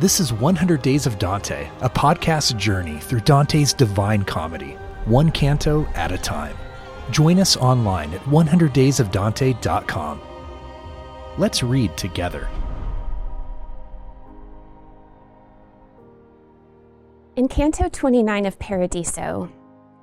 This 0.00 0.20
is 0.20 0.32
100 0.32 0.80
Days 0.80 1.06
of 1.08 1.18
Dante, 1.18 1.68
a 1.80 1.90
podcast 1.90 2.56
journey 2.56 3.00
through 3.00 3.18
Dante's 3.22 3.72
divine 3.72 4.22
comedy, 4.22 4.76
one 5.06 5.32
canto 5.32 5.86
at 5.96 6.12
a 6.12 6.18
time. 6.18 6.56
Join 7.10 7.40
us 7.40 7.56
online 7.56 8.14
at 8.14 8.20
100daysofdante.com. 8.26 10.20
Let's 11.36 11.64
read 11.64 11.96
together. 11.96 12.48
In 17.34 17.48
Canto 17.48 17.88
29 17.88 18.46
of 18.46 18.56
Paradiso, 18.60 19.50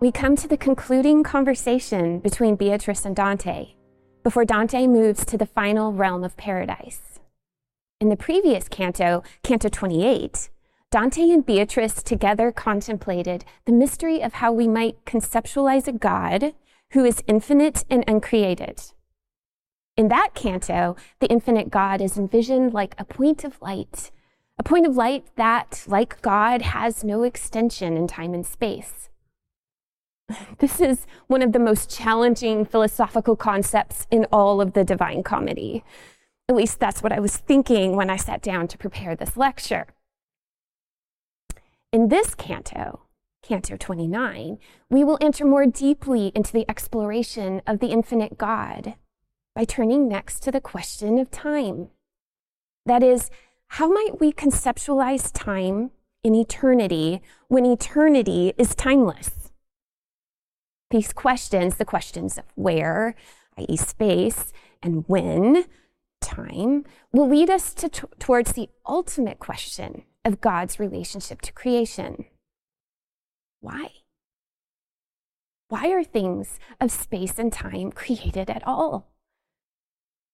we 0.02 0.12
come 0.12 0.36
to 0.36 0.50
the 0.50 0.58
concluding 0.58 1.24
conversation 1.24 2.20
between 2.20 2.58
Beatrice 2.58 3.06
and 3.06 3.16
Dante 3.16 3.76
before 4.24 4.44
Dante 4.44 4.88
moves 4.88 5.24
to 5.24 5.38
the 5.38 5.46
final 5.46 5.94
realm 5.94 6.26
of 6.26 6.36
paradise. 6.36 7.15
In 8.02 8.10
the 8.10 8.18
previous 8.18 8.68
canto, 8.68 9.24
Canto 9.42 9.70
28, 9.70 10.50
Dante 10.92 11.30
and 11.30 11.46
Beatrice 11.46 12.04
together 12.04 12.52
contemplated 12.52 13.46
the 13.64 13.72
mystery 13.72 14.22
of 14.22 14.34
how 14.34 14.52
we 14.52 14.68
might 14.68 15.06
conceptualize 15.06 15.88
a 15.88 15.94
God 15.94 16.54
who 16.92 17.06
is 17.06 17.24
infinite 17.26 17.86
and 17.90 18.04
uncreated. 18.06 18.82
In 19.96 20.10
that 20.10 20.32
canto, 20.34 20.98
the 21.22 21.28
infinite 21.28 21.70
God 21.70 22.02
is 22.02 22.18
envisioned 22.18 22.74
like 22.74 22.96
a 22.98 23.06
point 23.06 23.46
of 23.46 23.62
light, 23.62 24.12
a 24.60 24.64
point 24.64 24.86
of 24.86 24.98
light 24.98 25.24
that, 25.38 25.86
like 25.88 26.22
God, 26.22 26.64
has 26.64 27.02
no 27.02 27.24
extension 27.24 27.96
in 27.96 28.08
time 28.08 28.34
and 28.34 28.46
space. 28.46 29.10
This 30.58 30.82
is 30.82 31.06
one 31.28 31.42
of 31.42 31.54
the 31.54 31.60
most 31.60 31.90
challenging 31.90 32.66
philosophical 32.66 33.36
concepts 33.36 34.06
in 34.12 34.26
all 34.34 34.60
of 34.60 34.74
the 34.74 34.84
Divine 34.84 35.24
Comedy. 35.24 35.84
At 36.48 36.56
least 36.56 36.80
that's 36.80 37.02
what 37.02 37.12
I 37.12 37.20
was 37.20 37.38
thinking 37.38 37.96
when 37.96 38.10
I 38.10 38.18
sat 38.18 38.42
down 38.42 38.68
to 38.68 38.78
prepare 38.78 39.16
this 39.16 39.36
lecture. 39.36 39.88
In 41.92 42.10
this 42.10 42.36
canto, 42.36 43.02
Canto 43.42 43.78
29, 43.78 44.58
we 44.90 45.04
will 45.04 45.18
enter 45.22 45.46
more 45.46 45.66
deeply 45.66 46.32
into 46.36 46.52
the 46.52 46.66
exploration 46.70 47.62
of 47.66 47.80
the 47.80 47.88
infinite 47.88 48.38
God 48.38 48.96
by 49.56 49.66
turning 49.66 50.08
next 50.08 50.42
to 50.42 50.52
the 50.52 50.62
question 50.62 51.18
of 51.18 51.32
time. 51.32 51.90
That 52.86 53.02
is, 53.02 53.30
how 53.70 53.90
might 53.92 54.20
we 54.20 54.32
conceptualize 54.32 55.32
time 55.34 55.92
in 56.24 56.36
eternity 56.36 57.22
when 57.48 57.66
eternity 57.66 58.54
is 58.58 58.76
timeless? 58.76 59.52
These 60.92 61.14
questions, 61.14 61.78
the 61.78 61.86
questions 61.86 62.38
of 62.38 62.46
where, 62.56 63.16
i.e., 63.58 63.78
space, 63.78 64.54
and 64.84 65.06
when, 65.08 65.66
time 66.26 66.84
will 67.14 67.30
lead 67.30 67.50
us 67.50 67.74
to, 67.76 67.88
t- 67.88 68.02
towards 68.20 68.54
the 68.54 68.70
ultimate 68.86 69.40
question 69.40 70.04
of 70.26 70.42
God's 70.42 70.80
relationship 70.80 71.42
to 71.44 71.54
creation. 71.54 72.26
Why? 73.62 73.90
Why 75.70 75.92
are 75.92 76.04
things 76.04 76.60
of 76.82 76.92
space 76.92 77.40
and 77.40 77.54
time 77.54 77.92
created 77.92 78.50
at 78.50 78.64
all? 78.66 79.12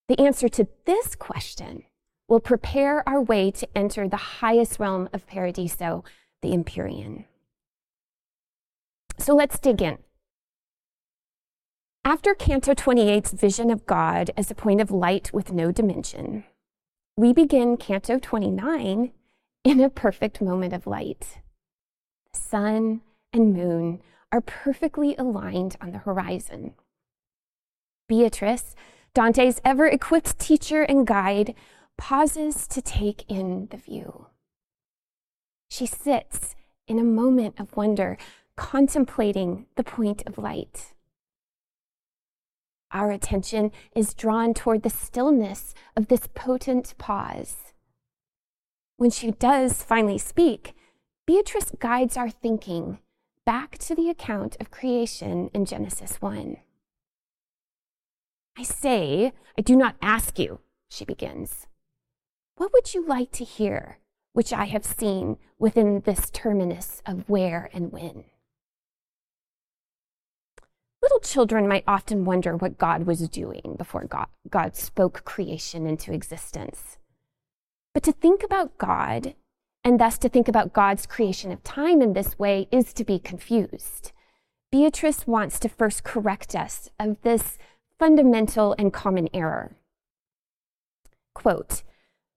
The 0.08 0.20
answer 0.20 0.50
to 0.50 0.68
this 0.86 1.16
question 1.16 1.84
will 2.28 2.40
prepare 2.40 3.08
our 3.08 3.22
way 3.22 3.52
to 3.52 3.78
enter 3.78 4.08
the 4.08 4.18
highest 4.18 4.80
realm 4.80 5.10
of 5.14 5.28
Paradiso, 5.28 6.04
the 6.42 6.54
Empyrean. 6.54 7.26
So 9.18 9.36
let's 9.36 9.60
dig 9.60 9.82
in. 9.82 10.00
After 12.04 12.34
Canto 12.34 12.74
28's 12.74 13.32
vision 13.32 13.70
of 13.70 13.86
God 13.86 14.32
as 14.36 14.50
a 14.50 14.56
point 14.56 14.82
of 14.82 14.90
light 14.90 15.32
with 15.32 15.54
no 15.54 15.72
dimension, 15.72 16.46
we 17.16 17.32
begin 17.32 17.78
Canto 17.78 18.18
29 18.18 19.12
in 19.64 19.80
a 19.80 19.88
perfect 19.88 20.42
moment 20.42 20.74
of 20.74 20.88
light. 20.88 21.38
The 22.34 22.40
sun 22.40 23.02
and 23.32 23.54
moon 23.54 24.02
are 24.32 24.42
perfectly 24.42 25.16
aligned 25.16 25.78
on 25.80 25.92
the 25.92 26.00
horizon. 26.00 26.74
Beatrice, 28.10 28.76
Dante's 29.14 29.62
ever 29.64 29.86
equipped 29.86 30.40
teacher 30.40 30.82
and 30.82 31.06
guide, 31.06 31.54
pauses 32.00 32.68
to 32.70 32.82
take 32.82 33.26
in 33.30 33.68
the 33.70 33.78
view. 33.78 34.26
She 35.70 35.86
sits 35.86 36.56
in 36.88 36.98
a 36.98 37.04
moment 37.04 37.60
of 37.60 37.78
wonder, 37.78 38.18
contemplating 38.56 39.68
the 39.76 39.84
point 39.84 40.24
of 40.26 40.40
light 40.40 40.94
our 42.92 43.12
attention 43.12 43.72
is 43.96 44.14
drawn 44.14 44.54
toward 44.54 44.84
the 44.84 44.90
stillness 44.90 45.74
of 45.96 46.08
this 46.08 46.28
potent 46.34 46.94
pause. 46.98 47.74
When 48.98 49.10
she 49.10 49.32
does 49.32 49.84
finally 49.84 50.18
speak, 50.18 50.74
Beatrice 51.26 51.72
guides 51.80 52.18
our 52.18 52.30
thinking 52.30 53.00
back 53.46 53.78
to 53.80 53.96
the 53.96 54.10
account 54.10 54.58
of 54.60 54.72
creation 54.72 55.50
in 55.54 55.66
Genesis 55.66 56.22
1. 56.22 56.58
I 58.58 58.64
say, 58.64 59.34
I 59.58 59.62
do 59.62 59.76
not 59.76 59.96
ask 60.02 60.38
you, 60.38 60.60
she 60.90 61.06
begins. 61.06 61.68
What 62.58 62.74
would 62.74 62.94
you 62.94 63.06
like 63.08 63.32
to 63.32 63.44
hear, 63.44 63.98
which 64.34 64.54
I 64.54 64.66
have 64.66 64.86
seen 64.86 65.38
within 65.58 66.02
this 66.02 66.30
terminus 66.30 67.02
of 67.06 67.28
where 67.30 67.70
and 67.74 67.92
when? 67.92 68.26
Little 71.02 71.20
children 71.20 71.68
might 71.68 71.84
often 71.88 72.26
wonder 72.26 72.56
what 72.56 72.78
God 72.78 73.08
was 73.08 73.28
doing 73.28 73.76
before 73.78 74.06
God, 74.06 74.28
God 74.50 74.76
spoke 74.76 75.24
creation 75.26 75.88
into 75.88 76.14
existence. 76.14 76.98
But 77.94 78.04
to 78.04 78.12
think 78.12 78.44
about 78.44 78.78
God, 78.78 79.34
and 79.84 80.00
thus 80.00 80.18
to 80.20 80.30
think 80.30 80.48
about 80.48 80.74
God's 80.74 81.08
creation 81.08 81.52
of 81.52 81.64
time 81.64 82.02
in 82.02 82.14
this 82.14 82.38
way, 82.38 82.68
is 82.72 82.94
to 82.94 83.04
be 83.04 83.18
confused. 83.18 84.12
Beatrice 84.72 85.26
wants 85.26 85.60
to 85.60 85.70
first 85.70 86.04
correct 86.04 86.56
us 86.56 86.90
of 87.00 87.22
this 87.24 87.58
fundamental 87.98 88.76
and 88.78 88.94
common 88.94 89.28
error. 89.34 89.76
Quote, 91.34 91.84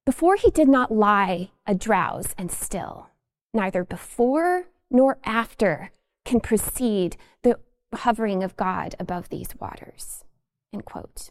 before 0.07 0.37
he 0.37 0.51
did 0.51 0.69
not 0.69 0.93
lie 0.93 1.51
a 1.67 1.75
drowse 1.75 2.35
and 2.37 2.51
still, 2.51 3.09
neither 3.53 3.85
before 3.85 4.65
nor 4.91 5.19
after 5.25 5.91
can 6.25 6.41
precede 6.41 7.17
the 7.43 7.59
hovering 7.94 8.43
of 8.43 8.56
God 8.56 8.94
above 8.99 9.28
these 9.28 9.55
waters. 9.59 10.25
End 10.72 10.84
quote. 10.84 11.31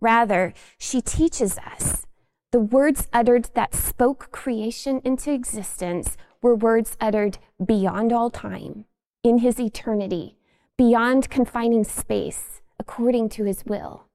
Rather, 0.00 0.54
she 0.78 1.00
teaches 1.00 1.58
us 1.58 2.06
the 2.50 2.60
words 2.60 3.08
uttered 3.12 3.50
that 3.54 3.74
spoke 3.74 4.30
creation 4.30 5.02
into 5.04 5.30
existence 5.30 6.16
were 6.40 6.54
words 6.54 6.96
uttered 6.98 7.36
beyond 7.62 8.10
all 8.12 8.30
time, 8.30 8.86
in 9.22 9.38
his 9.38 9.60
eternity, 9.60 10.38
beyond 10.78 11.28
confining 11.28 11.84
space, 11.84 12.62
according 12.78 13.28
to 13.28 13.44
his 13.44 13.66
will. 13.66 14.06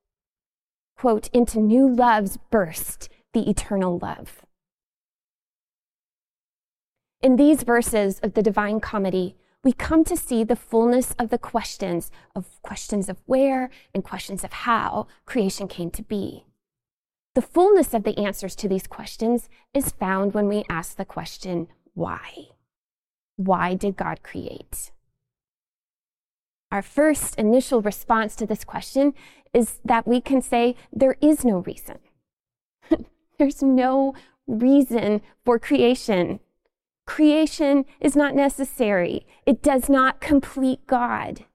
Quote, 0.97 1.28
into 1.28 1.59
new 1.59 1.88
loves 1.88 2.38
burst 2.50 3.09
the 3.34 3.47
eternal 3.50 4.00
love. 4.00 4.41
In 7.22 7.35
these 7.35 7.63
verses 7.63 8.19
of 8.22 8.34
the 8.34 8.41
Divine 8.41 8.79
Comedy, 8.79 9.35
we 9.63 9.72
come 9.72 10.03
to 10.03 10.18
see 10.18 10.44
the 10.44 10.56
fullness 10.56 11.16
of 11.18 11.29
the 11.29 11.38
questions 11.38 12.12
of 12.35 12.62
questions 12.62 13.07
of 13.07 13.22
where 13.25 13.69
and 13.94 14.03
questions 14.03 14.44
of 14.44 14.51
how 14.51 15.07
creation 15.25 15.68
came 15.68 15.90
to 15.91 16.03
be. 16.03 16.46
The 17.35 17.41
fullness 17.41 17.94
of 17.94 18.03
the 18.03 18.18
answers 18.18 18.56
to 18.57 18.68
these 18.68 18.88
questions 18.88 19.50
is 19.73 19.91
found 19.91 20.34
when 20.34 20.47
we 20.47 20.66
ask 20.69 20.97
the 20.97 21.06
question, 21.06 21.68
why? 21.94 22.50
Why 23.38 23.73
did 23.73 23.97
God 23.97 24.22
create? 24.22 24.91
Our 26.72 26.81
first 26.81 27.35
initial 27.35 27.81
response 27.81 28.35
to 28.35 28.46
this 28.46 28.63
question 28.63 29.13
is 29.53 29.79
that 29.85 30.07
we 30.07 30.19
can 30.22 30.41
say 30.41 30.75
there 30.91 31.16
is 31.22 31.46
no 31.46 31.59
reason. 31.59 32.00
There's 33.40 33.63
no 33.63 34.13
reason 34.47 35.22
for 35.46 35.58
creation. 35.58 36.40
Creation 37.05 37.85
is 38.00 38.16
not 38.16 38.35
necessary, 38.35 39.26
it 39.46 39.61
does 39.61 39.90
not 39.90 40.22
complete 40.22 40.85
God. 40.88 41.46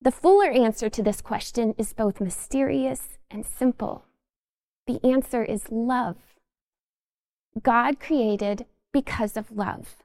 The 0.00 0.10
fuller 0.10 0.50
answer 0.50 0.88
to 0.88 1.02
this 1.02 1.20
question 1.20 1.74
is 1.78 1.92
both 1.92 2.20
mysterious 2.20 3.18
and 3.30 3.46
simple. 3.46 4.04
The 4.86 4.98
answer 5.04 5.44
is 5.44 5.70
love. 5.70 6.16
God 7.62 8.00
created 8.00 8.66
because 8.92 9.36
of 9.36 9.52
love. 9.52 9.96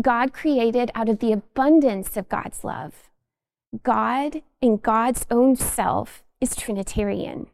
God 0.00 0.32
created 0.32 0.90
out 0.94 1.08
of 1.08 1.18
the 1.18 1.32
abundance 1.32 2.16
of 2.16 2.28
God's 2.28 2.62
love. 2.62 3.10
God, 3.82 4.42
in 4.60 4.76
God's 4.76 5.26
own 5.30 5.56
self, 5.56 6.22
is 6.40 6.54
Trinitarian 6.54 7.48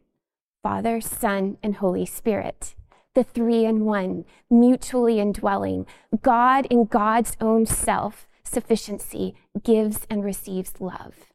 Father, 0.61 0.99
Son, 0.99 1.57
and 1.63 1.75
Holy 1.75 2.05
Spirit 2.05 2.75
the 3.19 3.23
three 3.25 3.65
in 3.65 3.83
one, 3.83 4.23
mutually 4.49 5.19
indwelling. 5.19 5.85
God 6.21 6.65
in 6.69 6.85
God's 6.85 7.35
own 7.41 7.65
self 7.65 8.29
sufficiency 8.45 9.35
gives 9.61 10.07
and 10.09 10.23
receives 10.23 10.79
love. 10.79 11.33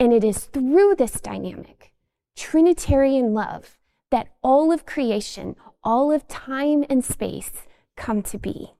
And 0.00 0.10
it 0.10 0.24
is 0.24 0.46
through 0.46 0.94
this 0.94 1.20
dynamic, 1.20 1.92
Trinitarian 2.34 3.34
love, 3.34 3.76
that 4.10 4.28
all 4.42 4.72
of 4.72 4.86
creation, 4.86 5.54
all 5.84 6.10
of 6.10 6.26
time 6.28 6.82
and 6.88 7.04
space 7.04 7.52
come 7.94 8.22
to 8.22 8.38
be. 8.38 8.72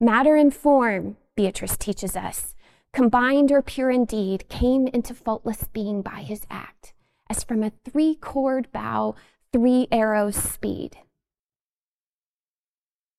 Matter 0.00 0.36
and 0.36 0.54
form, 0.54 1.16
Beatrice 1.34 1.76
teaches 1.76 2.14
us, 2.14 2.54
combined 2.92 3.50
or 3.50 3.60
pure 3.60 3.90
indeed, 3.90 4.48
came 4.48 4.86
into 4.86 5.14
faultless 5.14 5.64
being 5.72 6.00
by 6.00 6.20
his 6.22 6.46
act, 6.48 6.92
as 7.28 7.42
from 7.42 7.64
a 7.64 7.72
three 7.84 8.14
chord 8.14 8.70
bow, 8.70 9.16
three 9.54 9.86
arrows 9.92 10.34
speed. 10.34 10.96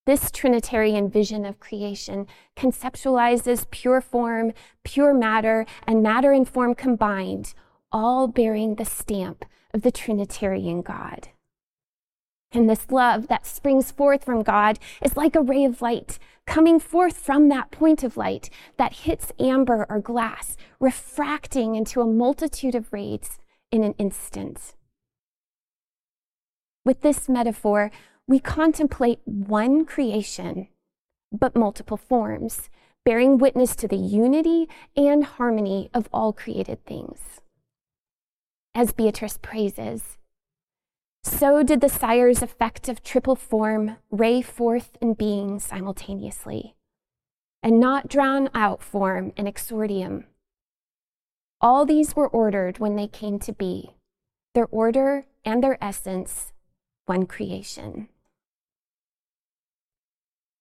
This 0.05 0.29
Trinitarian 0.29 1.09
vision 1.09 1.45
of 1.45 1.61
creation 1.61 2.27
conceptualizes 2.57 3.71
pure 3.71 4.01
form, 4.01 4.51
pure 4.83 5.13
matter, 5.13 5.65
and 5.87 6.03
matter 6.03 6.33
and 6.33 6.45
form 6.45 6.75
combined, 6.75 7.53
all 7.89 8.27
bearing 8.27 8.75
the 8.75 8.83
stamp 8.83 9.45
of 9.73 9.83
the 9.83 9.93
Trinitarian 9.93 10.81
God. 10.81 11.29
And 12.51 12.69
this 12.69 12.91
love 12.91 13.29
that 13.29 13.45
springs 13.45 13.91
forth 13.91 14.25
from 14.25 14.43
God 14.43 14.77
is 15.01 15.15
like 15.15 15.37
a 15.37 15.41
ray 15.41 15.63
of 15.63 15.81
light 15.81 16.19
coming 16.45 16.81
forth 16.81 17.15
from 17.15 17.47
that 17.47 17.71
point 17.71 18.03
of 18.03 18.17
light 18.17 18.49
that 18.75 18.91
hits 18.91 19.31
amber 19.39 19.85
or 19.87 20.01
glass, 20.01 20.57
refracting 20.81 21.75
into 21.75 22.01
a 22.01 22.05
multitude 22.05 22.75
of 22.75 22.91
rays 22.91 23.39
in 23.71 23.85
an 23.85 23.93
instant. 23.97 24.73
With 26.85 27.01
this 27.01 27.27
metaphor, 27.27 27.89
we 28.27 28.39
contemplate 28.39 29.19
one 29.25 29.85
creation, 29.85 30.67
but 31.31 31.55
multiple 31.55 31.97
forms, 31.97 32.69
bearing 33.03 33.39
witness 33.39 33.75
to 33.77 33.87
the 33.87 33.97
unity 33.97 34.69
and 34.95 35.23
harmony 35.23 35.89
of 35.95 36.07
all 36.13 36.31
created 36.31 36.85
things. 36.85 37.41
As 38.75 38.93
Beatrice 38.93 39.39
praises, 39.41 40.17
so 41.23 41.63
did 41.63 41.81
the 41.81 41.89
sire's 41.89 42.43
effect 42.43 42.87
of 42.87 43.01
triple 43.01 43.35
form 43.35 43.97
ray 44.11 44.43
forth 44.43 44.95
in 45.01 45.15
being 45.15 45.59
simultaneously, 45.59 46.75
and 47.63 47.79
not 47.79 48.07
drown 48.07 48.47
out 48.53 48.83
form 48.83 49.33
and 49.35 49.47
exordium. 49.47 50.25
All 51.59 51.83
these 51.83 52.15
were 52.15 52.27
ordered 52.27 52.77
when 52.77 52.95
they 52.95 53.07
came 53.07 53.39
to 53.39 53.51
be, 53.51 53.95
their 54.53 54.67
order 54.67 55.25
and 55.43 55.63
their 55.63 55.83
essence, 55.83 56.53
one 57.05 57.25
creation. 57.25 58.09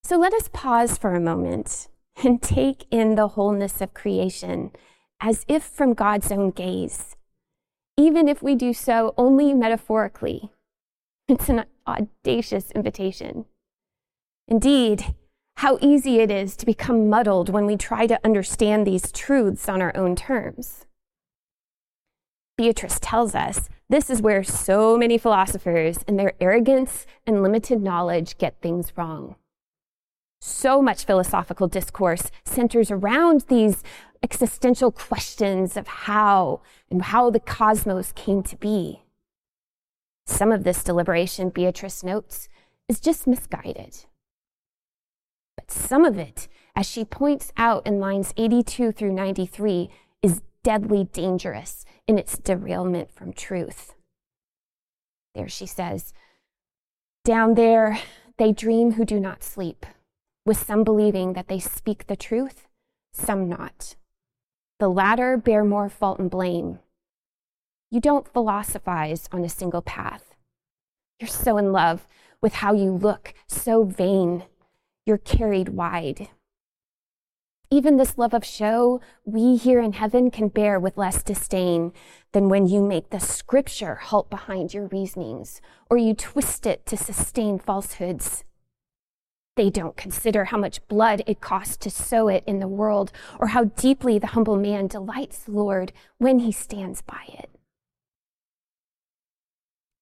So 0.04 0.16
let 0.18 0.34
us 0.34 0.48
pause 0.52 0.98
for 0.98 1.14
a 1.14 1.20
moment 1.20 1.88
and 2.22 2.42
take 2.42 2.86
in 2.90 3.14
the 3.14 3.28
wholeness 3.28 3.80
of 3.80 3.94
creation 3.94 4.70
as 5.20 5.44
if 5.48 5.62
from 5.62 5.94
God's 5.94 6.30
own 6.30 6.50
gaze, 6.50 7.16
even 7.96 8.28
if 8.28 8.42
we 8.42 8.54
do 8.54 8.72
so 8.72 9.14
only 9.16 9.54
metaphorically. 9.54 10.50
It's 11.26 11.48
an 11.48 11.64
audacious 11.86 12.70
invitation. 12.72 13.46
Indeed, 14.46 15.14
how 15.58 15.78
easy 15.80 16.18
it 16.18 16.30
is 16.30 16.56
to 16.56 16.66
become 16.66 17.08
muddled 17.08 17.48
when 17.48 17.64
we 17.64 17.76
try 17.76 18.06
to 18.06 18.20
understand 18.24 18.86
these 18.86 19.10
truths 19.10 19.68
on 19.68 19.80
our 19.80 19.96
own 19.96 20.16
terms. 20.16 20.84
Beatrice 22.58 22.98
tells 23.00 23.34
us 23.34 23.68
this 23.88 24.10
is 24.10 24.22
where 24.22 24.42
so 24.42 24.96
many 24.96 25.18
philosophers, 25.18 25.98
in 26.08 26.16
their 26.16 26.32
arrogance 26.40 27.06
and 27.26 27.42
limited 27.42 27.82
knowledge, 27.82 28.38
get 28.38 28.60
things 28.60 28.92
wrong 28.96 29.36
so 30.44 30.82
much 30.82 31.06
philosophical 31.06 31.68
discourse 31.68 32.30
centers 32.44 32.90
around 32.90 33.46
these 33.48 33.82
existential 34.22 34.92
questions 34.92 35.74
of 35.74 35.88
how 35.88 36.60
and 36.90 37.02
how 37.02 37.30
the 37.30 37.40
cosmos 37.40 38.12
came 38.12 38.42
to 38.42 38.56
be. 38.56 39.00
Some 40.26 40.52
of 40.52 40.64
this 40.64 40.84
deliberation, 40.84 41.48
Beatrice 41.48 42.04
notes, 42.04 42.48
is 42.88 43.00
just 43.00 43.26
misguided. 43.26 44.04
But 45.56 45.70
some 45.70 46.04
of 46.04 46.18
it, 46.18 46.46
as 46.76 46.86
she 46.86 47.06
points 47.06 47.52
out 47.56 47.86
in 47.86 47.98
lines 47.98 48.34
82 48.36 48.92
through 48.92 49.12
93, 49.12 49.84
is 49.84 49.90
deadly 50.64 51.04
dangerous 51.12 51.84
in 52.08 52.18
its 52.18 52.36
derailment 52.38 53.14
from 53.14 53.32
truth. 53.32 53.94
There 55.36 55.48
she 55.48 55.66
says, 55.66 56.12
Down 57.24 57.54
there, 57.54 58.00
they 58.38 58.50
dream 58.50 58.92
who 58.92 59.04
do 59.04 59.20
not 59.20 59.44
sleep 59.44 59.86
with 60.44 60.58
some 60.58 60.82
believing 60.82 61.34
that 61.34 61.48
they 61.48 61.60
speak 61.60 62.06
the 62.06 62.16
truth, 62.16 62.66
some 63.12 63.48
not. 63.48 63.94
The 64.80 64.88
latter 64.88 65.36
bear 65.36 65.64
more 65.64 65.88
fault 65.88 66.18
and 66.18 66.30
blame. 66.30 66.80
You 67.90 68.00
don't 68.00 68.28
philosophize 68.28 69.28
on 69.30 69.44
a 69.44 69.48
single 69.48 69.82
path. 69.82 70.34
You're 71.20 71.28
so 71.28 71.56
in 71.58 71.72
love 71.72 72.06
with 72.42 72.54
how 72.54 72.74
you 72.74 72.90
look, 72.90 73.34
so 73.46 73.84
vain, 73.84 74.44
you're 75.06 75.18
carried 75.18 75.70
wide. 75.70 76.28
Even 77.74 77.96
this 77.96 78.16
love 78.16 78.32
of 78.32 78.44
show, 78.44 79.00
we 79.24 79.56
here 79.56 79.80
in 79.80 79.94
heaven 79.94 80.30
can 80.30 80.46
bear 80.46 80.78
with 80.78 80.96
less 80.96 81.24
disdain 81.24 81.92
than 82.30 82.48
when 82.48 82.68
you 82.68 82.80
make 82.80 83.10
the 83.10 83.18
scripture 83.18 83.96
halt 83.96 84.30
behind 84.30 84.72
your 84.72 84.86
reasonings 84.86 85.60
or 85.90 85.96
you 85.96 86.14
twist 86.14 86.66
it 86.66 86.86
to 86.86 86.96
sustain 86.96 87.58
falsehoods. 87.58 88.44
They 89.56 89.70
don't 89.70 89.96
consider 89.96 90.44
how 90.44 90.56
much 90.56 90.86
blood 90.86 91.24
it 91.26 91.40
costs 91.40 91.76
to 91.78 91.90
sow 91.90 92.28
it 92.28 92.44
in 92.46 92.60
the 92.60 92.68
world, 92.68 93.10
or 93.40 93.48
how 93.48 93.64
deeply 93.64 94.20
the 94.20 94.28
humble 94.28 94.56
man 94.56 94.86
delights 94.86 95.38
the 95.38 95.50
Lord 95.50 95.92
when 96.18 96.38
he 96.38 96.52
stands 96.52 97.02
by 97.02 97.24
it. 97.26 97.50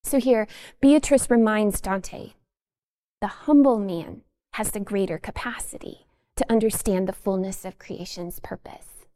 So 0.04 0.20
here, 0.20 0.46
Beatrice 0.82 1.30
reminds 1.30 1.80
Dante 1.80 2.32
the 3.22 3.28
humble 3.28 3.78
man 3.78 4.24
has 4.52 4.72
the 4.72 4.80
greater 4.80 5.16
capacity 5.16 6.01
to 6.36 6.50
understand 6.50 7.08
the 7.08 7.12
fullness 7.12 7.64
of 7.64 7.78
creation's 7.78 8.40
purpose. 8.40 9.06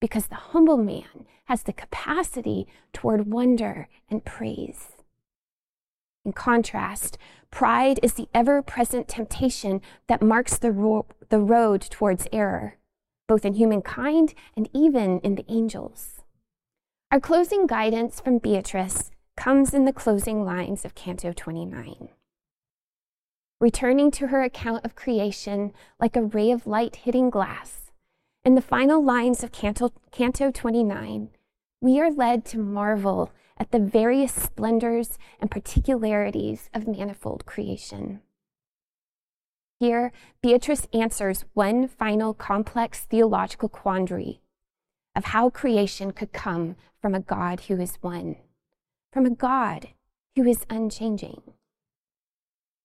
Because 0.00 0.28
the 0.28 0.36
humble 0.36 0.78
man 0.78 1.26
has 1.44 1.64
the 1.64 1.72
capacity 1.72 2.66
toward 2.92 3.30
wonder 3.30 3.88
and 4.08 4.24
praise. 4.24 4.92
In 6.24 6.32
contrast, 6.32 7.18
pride 7.50 7.98
is 8.02 8.14
the 8.14 8.28
ever 8.34 8.62
present 8.62 9.08
temptation 9.08 9.80
that 10.06 10.22
marks 10.22 10.58
the, 10.58 10.72
ro- 10.72 11.06
the 11.28 11.40
road 11.40 11.80
towards 11.80 12.26
error, 12.32 12.76
both 13.26 13.44
in 13.44 13.54
humankind 13.54 14.34
and 14.56 14.68
even 14.72 15.20
in 15.20 15.34
the 15.34 15.46
angels. 15.48 16.22
Our 17.10 17.20
closing 17.20 17.66
guidance 17.66 18.20
from 18.20 18.38
Beatrice 18.38 19.10
comes 19.36 19.74
in 19.74 19.84
the 19.84 19.92
closing 19.92 20.44
lines 20.44 20.84
of 20.84 20.94
Canto 20.94 21.32
29. 21.32 22.10
Returning 23.60 24.10
to 24.12 24.28
her 24.28 24.42
account 24.42 24.86
of 24.86 24.94
creation 24.94 25.74
like 26.00 26.16
a 26.16 26.22
ray 26.22 26.50
of 26.50 26.66
light 26.66 26.96
hitting 26.96 27.28
glass, 27.28 27.90
in 28.42 28.54
the 28.54 28.62
final 28.62 29.04
lines 29.04 29.44
of 29.44 29.52
Canto, 29.52 29.92
Canto 30.10 30.50
29, 30.50 31.28
we 31.82 32.00
are 32.00 32.10
led 32.10 32.46
to 32.46 32.58
marvel 32.58 33.30
at 33.58 33.70
the 33.70 33.78
various 33.78 34.32
splendors 34.32 35.18
and 35.38 35.50
particularities 35.50 36.70
of 36.72 36.88
manifold 36.88 37.44
creation. 37.44 38.22
Here, 39.78 40.10
Beatrice 40.40 40.88
answers 40.94 41.44
one 41.52 41.86
final 41.86 42.32
complex 42.32 43.00
theological 43.00 43.68
quandary 43.68 44.40
of 45.14 45.26
how 45.26 45.50
creation 45.50 46.12
could 46.12 46.32
come 46.32 46.76
from 47.02 47.14
a 47.14 47.20
God 47.20 47.60
who 47.60 47.78
is 47.78 47.96
one, 48.00 48.36
from 49.12 49.26
a 49.26 49.30
God 49.30 49.88
who 50.34 50.44
is 50.44 50.64
unchanging. 50.70 51.42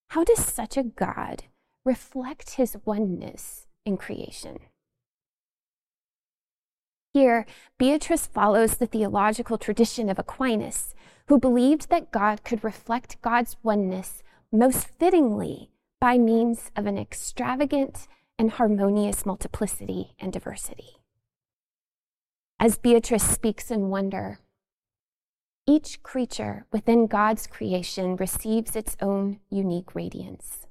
How 0.09 0.23
does 0.23 0.43
such 0.43 0.77
a 0.77 0.83
God 0.83 1.43
reflect 1.83 2.51
his 2.51 2.77
oneness 2.85 3.67
in 3.85 3.97
creation? 3.97 4.59
Here, 7.13 7.45
Beatrice 7.77 8.27
follows 8.27 8.75
the 8.75 8.87
theological 8.87 9.57
tradition 9.57 10.09
of 10.09 10.19
Aquinas, 10.19 10.93
who 11.27 11.39
believed 11.39 11.89
that 11.89 12.11
God 12.11 12.43
could 12.43 12.63
reflect 12.63 13.21
God's 13.21 13.55
oneness 13.63 14.21
most 14.51 14.87
fittingly 14.87 15.71
by 16.01 16.17
means 16.17 16.71
of 16.75 16.85
an 16.85 16.97
extravagant 16.97 18.07
and 18.37 18.51
harmonious 18.51 19.25
multiplicity 19.25 20.13
and 20.19 20.33
diversity. 20.33 20.97
As 22.59 22.77
Beatrice 22.77 23.23
speaks 23.23 23.71
in 23.71 23.89
wonder, 23.89 24.39
each 25.67 26.03
creature 26.03 26.65
within 26.71 27.07
God's 27.07 27.47
creation 27.47 28.15
receives 28.15 28.75
its 28.75 28.95
own 29.01 29.39
unique 29.49 29.95
radiance. 29.95 30.67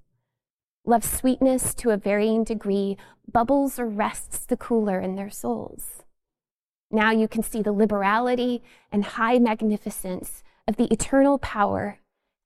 Love's 0.86 1.10
sweetness 1.10 1.74
to 1.76 1.90
a 1.90 1.96
varying 1.96 2.44
degree 2.44 2.96
bubbles 3.30 3.78
or 3.78 3.88
rests 3.88 4.44
the 4.44 4.56
cooler 4.56 5.00
in 5.00 5.16
their 5.16 5.30
souls. 5.30 6.04
Now 6.90 7.10
you 7.10 7.26
can 7.26 7.42
see 7.42 7.62
the 7.62 7.72
liberality 7.72 8.62
and 8.92 9.04
high 9.04 9.38
magnificence 9.38 10.44
of 10.68 10.76
the 10.76 10.92
eternal 10.92 11.38
power 11.38 11.98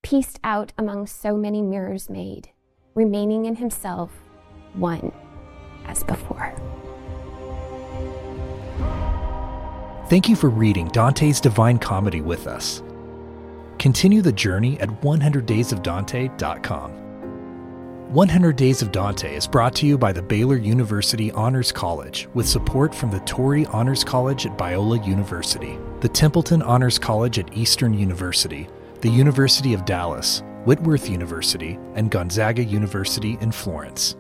pieced 0.03 0.41
out 0.43 0.73
among 0.79 1.07
so 1.07 1.37
many 1.37 1.61
mirrors 1.61 2.09
made, 2.09 2.51
remaining 2.95 3.45
in 3.45 3.57
himself 3.57 4.11
one 4.75 5.13
as 5.87 6.03
before. 6.05 6.55
Thank 10.09 10.27
you 10.27 10.37
for 10.37 10.49
reading 10.49 10.89
Dante's 10.89 11.39
Divine 11.39 11.79
Comedy 11.79 12.23
with 12.23 12.47
us. 12.47 12.83
Continue 13.79 14.23
the 14.23 14.33
journey 14.33 14.81
at 14.81 14.89
100daysofdante.com. 15.03 16.91
100 18.15 18.57
Days 18.57 18.81
of 18.81 18.91
Dante 18.91 19.37
is 19.37 19.47
brought 19.47 19.75
to 19.75 19.85
you 19.85 19.99
by 19.99 20.15
the 20.15 20.23
Baylor 20.23 20.57
University 20.57 21.31
Honors 21.33 21.71
College 21.71 22.27
with 22.33 22.49
support 22.49 22.95
from 22.95 23.11
the 23.11 23.21
Torrey 23.21 23.67
Honors 23.67 24.03
College 24.03 24.47
at 24.47 24.57
Biola 24.57 25.07
University, 25.07 25.79
the 26.01 26.09
Templeton 26.09 26.63
Honors 26.63 26.99
College 26.99 27.39
at 27.39 27.55
Eastern 27.55 27.93
University, 27.93 28.67
the 29.03 29.11
University 29.11 29.75
of 29.75 29.85
Dallas, 29.85 30.43
Whitworth 30.65 31.11
University, 31.11 31.79
and 31.97 32.11
Gonzaga 32.11 32.65
University 32.65 33.37
in 33.43 33.53
Florence. 33.53 34.17